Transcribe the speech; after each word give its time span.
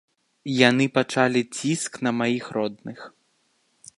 Яны 0.69 0.85
пачалі 0.97 1.41
ціск 1.59 1.99
на 2.09 2.15
маіх 2.21 2.45
родных. 2.59 2.99